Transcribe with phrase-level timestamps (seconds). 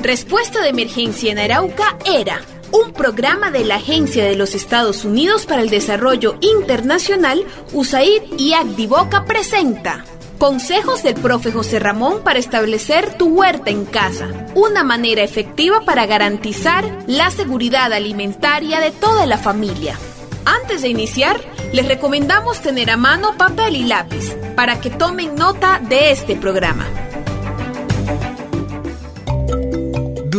[0.00, 2.40] Respuesta de emergencia en Arauca era
[2.72, 8.54] un programa de la Agencia de los Estados Unidos para el Desarrollo Internacional, USAID y
[8.54, 10.04] Agdivoca presenta.
[10.38, 14.28] Consejos del profe José Ramón para establecer tu huerta en casa.
[14.54, 19.96] Una manera efectiva para garantizar la seguridad alimentaria de toda la familia.
[20.44, 21.40] Antes de iniciar,
[21.72, 26.86] les recomendamos tener a mano papel y lápiz para que tomen nota de este programa.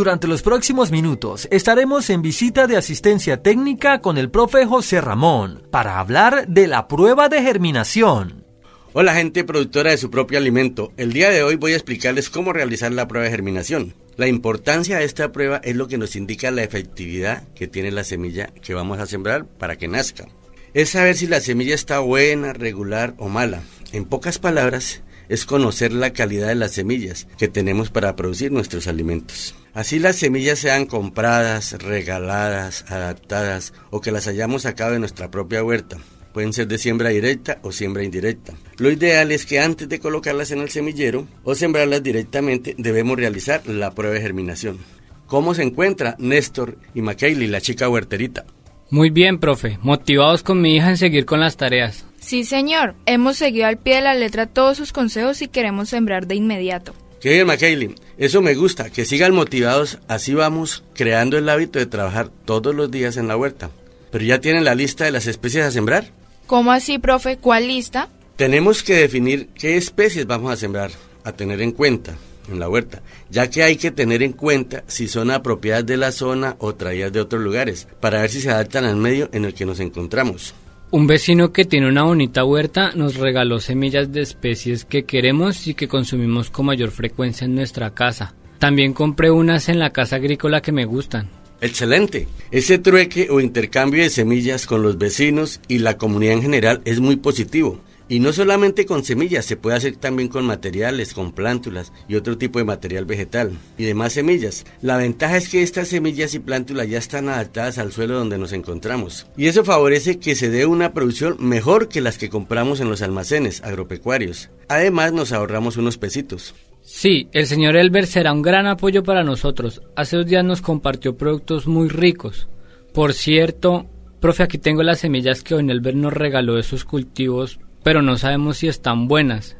[0.04, 5.66] Durante los próximos minutos estaremos en visita de asistencia técnica con el profe José Ramón
[5.70, 8.44] para hablar de la prueba de germinación.
[8.92, 10.92] Hola gente productora de su propio alimento.
[10.98, 13.94] El día de hoy voy a explicarles cómo realizar la prueba de germinación.
[14.18, 18.04] La importancia de esta prueba es lo que nos indica la efectividad que tiene la
[18.04, 20.26] semilla que vamos a sembrar para que nazca.
[20.74, 23.62] Es saber si la semilla está buena, regular o mala.
[23.92, 28.86] En pocas palabras, es conocer la calidad de las semillas que tenemos para producir nuestros
[28.86, 29.54] alimentos.
[29.74, 35.64] Así las semillas sean compradas, regaladas, adaptadas o que las hayamos sacado de nuestra propia
[35.64, 35.98] huerta.
[36.32, 38.54] Pueden ser de siembra directa o siembra indirecta.
[38.78, 43.66] Lo ideal es que antes de colocarlas en el semillero o sembrarlas directamente debemos realizar
[43.68, 44.78] la prueba de germinación.
[45.26, 48.44] ¿Cómo se encuentra Néstor y McKaylee, la chica huerterita?
[48.90, 49.78] Muy bien, profe.
[49.82, 52.04] Motivados con mi hija en seguir con las tareas.
[52.24, 52.94] Sí, señor.
[53.04, 56.94] Hemos seguido al pie de la letra todos sus consejos y queremos sembrar de inmediato.
[57.20, 57.94] Qué bien, McKaylee.
[58.16, 59.98] Eso me gusta, que sigan motivados.
[60.08, 63.70] Así vamos creando el hábito de trabajar todos los días en la huerta.
[64.10, 66.12] ¿Pero ya tienen la lista de las especies a sembrar?
[66.46, 67.36] ¿Cómo así, profe?
[67.36, 68.08] ¿Cuál lista?
[68.36, 70.92] Tenemos que definir qué especies vamos a sembrar,
[71.24, 72.16] a tener en cuenta
[72.48, 76.10] en la huerta, ya que hay que tener en cuenta si son apropiadas de la
[76.10, 79.52] zona o traídas de otros lugares, para ver si se adaptan al medio en el
[79.52, 80.54] que nos encontramos.
[80.94, 85.74] Un vecino que tiene una bonita huerta nos regaló semillas de especies que queremos y
[85.74, 88.32] que consumimos con mayor frecuencia en nuestra casa.
[88.60, 91.28] También compré unas en la casa agrícola que me gustan.
[91.60, 92.28] Excelente.
[92.52, 97.00] Ese trueque o intercambio de semillas con los vecinos y la comunidad en general es
[97.00, 97.80] muy positivo.
[98.08, 102.36] Y no solamente con semillas, se puede hacer también con materiales, con plántulas y otro
[102.36, 104.66] tipo de material vegetal y demás semillas.
[104.82, 108.52] La ventaja es que estas semillas y plántulas ya están adaptadas al suelo donde nos
[108.52, 109.26] encontramos.
[109.36, 113.00] Y eso favorece que se dé una producción mejor que las que compramos en los
[113.00, 114.50] almacenes agropecuarios.
[114.68, 116.54] Además nos ahorramos unos pesitos.
[116.82, 119.80] Sí, el señor Elber será un gran apoyo para nosotros.
[119.96, 122.48] Hace dos días nos compartió productos muy ricos.
[122.92, 123.86] Por cierto,
[124.20, 128.18] profe, aquí tengo las semillas que don Elber nos regaló de sus cultivos pero no
[128.18, 129.56] sabemos si están buenas.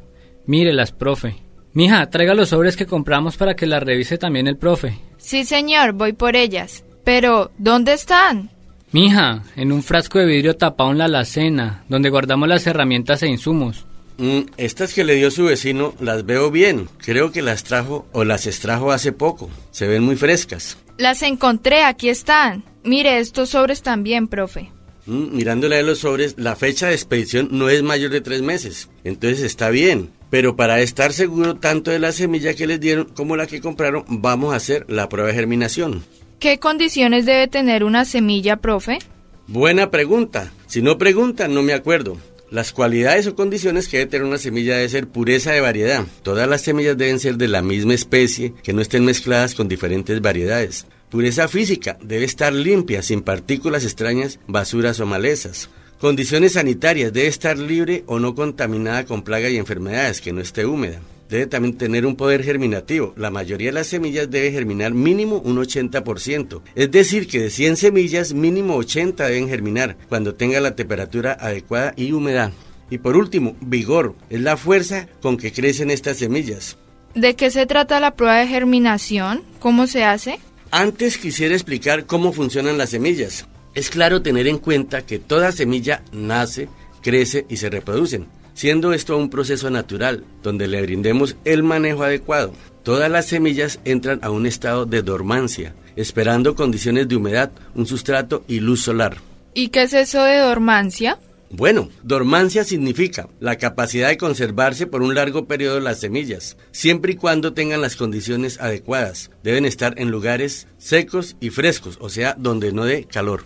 [0.47, 1.37] Mírelas, profe.
[1.73, 4.99] Mija, traiga los sobres que compramos para que las revise también el profe.
[5.19, 6.85] Sí, señor, voy por ellas.
[7.05, 8.51] Pero, ¿dónde están?
[8.93, 13.29] Mija, en un frasco de vidrio tapado en la alacena, donde guardamos las herramientas e
[13.29, 13.87] insumos.
[14.19, 16.89] Mm, estas que le dio su vecino las veo bien.
[16.99, 19.51] Creo que las trajo o las extrajo hace poco.
[19.73, 20.79] Se ven muy frescas.
[20.97, 22.65] Las encontré, aquí están.
[22.85, 24.71] Mire, estos sobres también, profe.
[25.07, 28.89] Mirándole a los sobres, la fecha de expedición no es mayor de tres meses.
[29.05, 30.11] Entonces está bien.
[30.31, 34.05] Pero para estar seguro tanto de la semilla que les dieron como la que compraron,
[34.09, 36.05] vamos a hacer la prueba de germinación.
[36.41, 38.99] ¿Qué condiciones debe tener una semilla, profe?
[39.47, 40.53] Buena pregunta.
[40.67, 42.17] Si no preguntan, no me acuerdo.
[42.51, 46.05] Las cualidades o condiciones que debe tener una semilla debe ser pureza de variedad.
[46.23, 50.21] Todas las semillas deben ser de la misma especie, que no estén mezcladas con diferentes
[50.21, 50.87] variedades.
[51.15, 55.71] Pureza física debe estar limpia, sin partículas extrañas, basuras o malezas.
[56.01, 60.67] Condiciones sanitarias debe estar libre o no contaminada con plagas y enfermedades, que no esté
[60.67, 61.01] húmeda.
[61.29, 63.15] Debe también tener un poder germinativo.
[63.17, 66.63] La mayoría de las semillas debe germinar mínimo un 80%.
[66.75, 71.93] Es decir, que de 100 semillas, mínimo 80 deben germinar cuando tenga la temperatura adecuada
[71.95, 72.51] y humedad.
[72.91, 74.17] Y por último, vigor.
[74.31, 76.77] Es la fuerza con que crecen estas semillas.
[77.15, 79.45] ¿De qué se trata la prueba de germinación?
[79.61, 80.41] ¿Cómo se hace?
[80.77, 83.47] Antes quisiera explicar cómo funcionan las semillas.
[83.77, 86.69] Es claro tener en cuenta que toda semilla nace,
[87.01, 92.53] crece y se reproducen, siendo esto un proceso natural, donde le brindemos el manejo adecuado.
[92.83, 98.43] Todas las semillas entran a un estado de dormancia, esperando condiciones de humedad, un sustrato
[98.49, 99.19] y luz solar.
[99.55, 101.21] ¿Y qué es eso de dormancia?
[101.57, 107.15] Bueno, dormancia significa la capacidad de conservarse por un largo periodo las semillas, siempre y
[107.15, 109.31] cuando tengan las condiciones adecuadas.
[109.45, 113.45] Deben estar en lugares secos y frescos, o sea, donde no dé calor.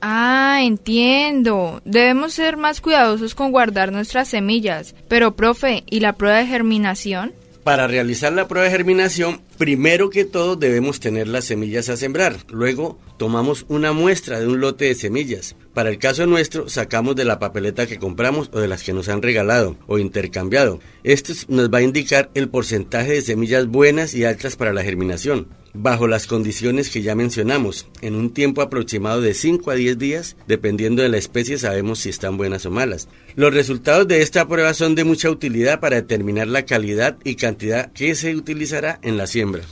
[0.00, 1.80] Ah, entiendo.
[1.84, 4.96] Debemos ser más cuidadosos con guardar nuestras semillas.
[5.06, 7.34] Pero, profe, ¿y la prueba de germinación?
[7.64, 12.36] Para realizar la prueba de germinación, primero que todo debemos tener las semillas a sembrar.
[12.50, 15.56] Luego tomamos una muestra de un lote de semillas.
[15.72, 19.08] Para el caso nuestro, sacamos de la papeleta que compramos o de las que nos
[19.08, 20.80] han regalado o intercambiado.
[21.04, 25.48] Esto nos va a indicar el porcentaje de semillas buenas y altas para la germinación
[25.74, 30.36] bajo las condiciones que ya mencionamos, en un tiempo aproximado de 5 a 10 días,
[30.46, 33.08] dependiendo de la especie sabemos si están buenas o malas.
[33.34, 37.92] Los resultados de esta prueba son de mucha utilidad para determinar la calidad y cantidad
[37.92, 39.62] que se utilizará en la siembra.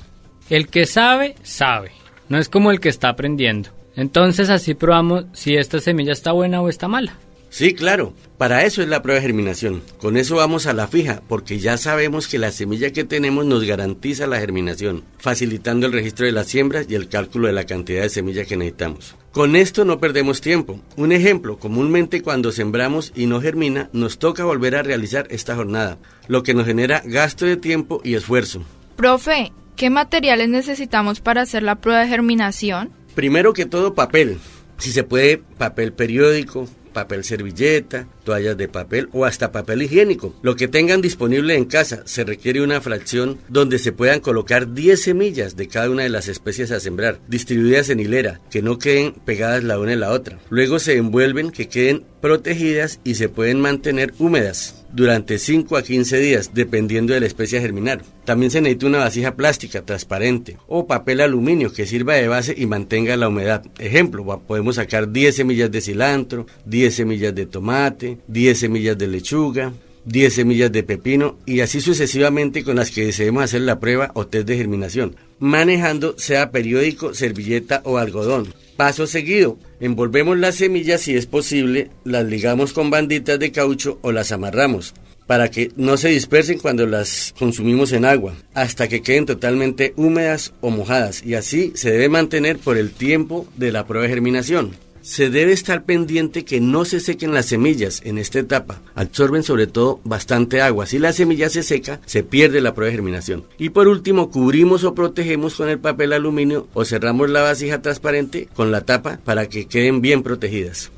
[0.51, 1.93] El que sabe, sabe,
[2.29, 3.71] no es como el que está aprendiendo.
[3.95, 7.17] Entonces así probamos si esta semilla está buena o está mala.
[7.53, 8.15] Sí, claro.
[8.39, 9.83] Para eso es la prueba de germinación.
[9.99, 13.63] Con eso vamos a la fija, porque ya sabemos que la semilla que tenemos nos
[13.65, 18.01] garantiza la germinación, facilitando el registro de las siembras y el cálculo de la cantidad
[18.01, 19.17] de semilla que necesitamos.
[19.33, 20.81] Con esto no perdemos tiempo.
[20.97, 25.99] Un ejemplo, comúnmente cuando sembramos y no germina, nos toca volver a realizar esta jornada,
[26.29, 28.65] lo que nos genera gasto de tiempo y esfuerzo.
[28.97, 32.91] Profe, ¿qué materiales necesitamos para hacer la prueba de germinación?
[33.15, 34.39] Primero que todo papel.
[34.79, 40.35] Si se puede, papel periódico, papel servilleta, toallas de papel o hasta papel higiénico.
[40.43, 42.03] Lo que tengan disponible en casa.
[42.05, 46.29] Se requiere una fracción donde se puedan colocar 10 semillas de cada una de las
[46.29, 50.39] especies a sembrar, distribuidas en hilera, que no queden pegadas la una en la otra.
[50.51, 56.19] Luego se envuelven que queden protegidas y se pueden mantener húmedas durante 5 a 15
[56.19, 58.03] días, dependiendo de la especie germinar.
[58.25, 62.67] También se necesita una vasija plástica transparente o papel aluminio que sirva de base y
[62.67, 63.65] mantenga la humedad.
[63.79, 69.73] Ejemplo, podemos sacar 10 semillas de cilantro, 10 semillas de tomate, 10 semillas de lechuga,
[70.05, 74.27] 10 semillas de pepino y así sucesivamente con las que deseemos hacer la prueba o
[74.27, 78.53] test de germinación, manejando sea periódico, servilleta o algodón.
[78.77, 84.13] Paso seguido, envolvemos las semillas si es posible, las ligamos con banditas de caucho o
[84.13, 84.95] las amarramos
[85.27, 90.53] para que no se dispersen cuando las consumimos en agua, hasta que queden totalmente húmedas
[90.61, 94.73] o mojadas y así se debe mantener por el tiempo de la prueba de germinación
[95.03, 98.81] se debe estar pendiente que no se sequen las semillas en esta etapa.
[98.95, 100.87] Absorben sobre todo bastante agua.
[100.87, 103.45] Si la semilla se seca, se pierde la prueba de germinación.
[103.59, 108.49] Y por último, cubrimos o protegemos con el papel aluminio o cerramos la vasija transparente
[108.55, 110.91] con la tapa para que queden bien protegidas.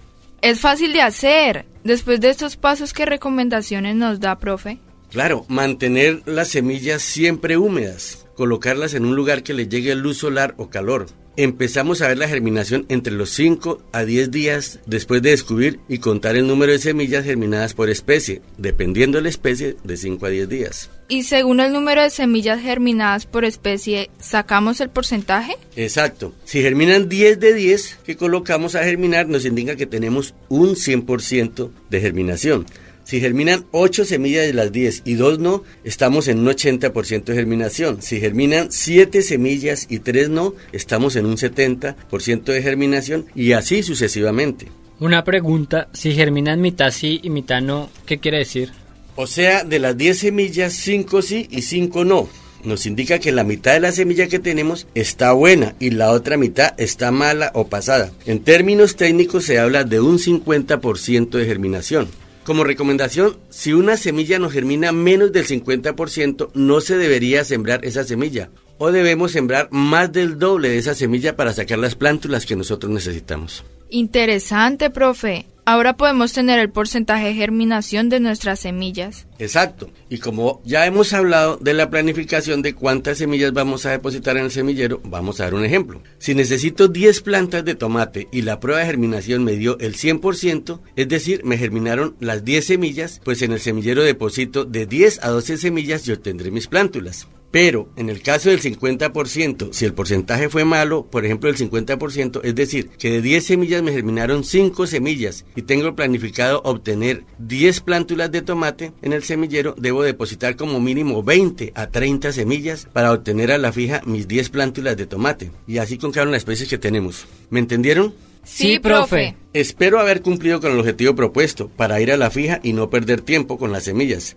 [0.43, 1.65] Es fácil de hacer.
[1.85, 4.79] Después de estos pasos, ¿qué recomendaciones nos da, profe?
[5.11, 10.55] Claro, mantener las semillas siempre húmedas, colocarlas en un lugar que les llegue luz solar
[10.59, 15.31] o calor, empezamos a ver la germinación entre los 5 a 10 días después de
[15.31, 19.97] descubrir y contar el número de semillas germinadas por especie, dependiendo de la especie, de
[19.97, 20.91] 5 a 10 días.
[21.09, 25.57] ¿Y según el número de semillas germinadas por especie, sacamos el porcentaje?
[25.77, 26.35] Exacto.
[26.45, 31.71] Si germinan 10 de 10 que colocamos a germinar, nos indica que tenemos un 100%
[31.91, 32.67] de germinación.
[33.05, 37.35] Si germinan 8 semillas de las 10 y 2 no, estamos en un 80% de
[37.35, 38.01] germinación.
[38.01, 43.83] Si germinan 7 semillas y 3 no, estamos en un 70% de germinación y así
[43.83, 44.69] sucesivamente.
[45.01, 48.73] Una pregunta, si germinan mitad sí y mitad no, ¿qué quiere decir?
[49.17, 52.29] O sea, de las 10 semillas, 5 sí y 5 no.
[52.65, 56.39] Nos indica que la mitad de la semilla que tenemos está buena y la otra
[56.39, 58.11] mitad está mala o pasada.
[58.25, 62.09] En términos técnicos se habla de un 50% de germinación.
[62.45, 68.05] Como recomendación, si una semilla no germina menos del 50%, no se debería sembrar esa
[68.05, 68.51] semilla.
[68.77, 72.93] O debemos sembrar más del doble de esa semilla para sacar las plántulas que nosotros
[72.93, 73.65] necesitamos.
[73.89, 75.47] Interesante, profe.
[75.65, 79.27] Ahora podemos tener el porcentaje de germinación de nuestras semillas.
[79.39, 79.91] Exacto.
[80.09, 84.45] Y como ya hemos hablado de la planificación de cuántas semillas vamos a depositar en
[84.45, 86.03] el semillero, vamos a dar un ejemplo.
[86.19, 90.81] Si necesito 10 plantas de tomate y la prueba de germinación me dio el 100%,
[90.97, 95.31] es decir, me germinaron las 10 semillas, pues en el semillero deposito de 10 a
[95.31, 97.27] 12 semillas y obtendré mis plántulas.
[97.55, 102.41] Pero en el caso del 50%, si el porcentaje fue malo, por ejemplo el 50%,
[102.43, 107.79] es decir, que de 10 semillas me germinaron 5 semillas y tengo planificado obtener 10
[107.83, 113.13] plántulas de tomate en el semillero, debo depositar como mínimo 20 a 30 semillas para
[113.13, 115.51] obtener a la fija mis 10 plántulas de tomate.
[115.67, 117.27] Y así con cada una de las especies que tenemos.
[117.51, 118.15] ¿Me entendieron?
[118.45, 119.37] Sí, profe.
[119.53, 123.23] Espero haber cumplido con el objetivo propuesto para ir a la fija y no perder
[123.23, 124.37] tiempo con las semillas.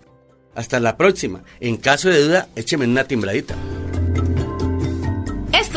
[0.56, 1.44] Hasta la próxima.
[1.60, 3.56] En caso de duda, écheme una timbradita.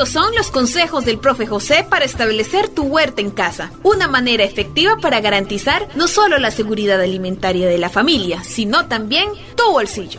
[0.00, 4.45] Estos son los consejos del profe José para establecer tu huerta en casa, una manera
[4.45, 10.19] efectiva para garantizar no solo la seguridad alimentaria de la familia, sino también tu bolsillo.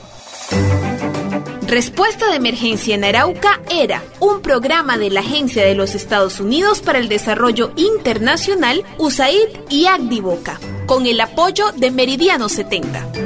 [1.65, 6.81] Respuesta de Emergencia en Arauca era un programa de la Agencia de los Estados Unidos
[6.81, 13.20] para el Desarrollo Internacional, USAID y Agdivoca, con el apoyo de Meridiano 70.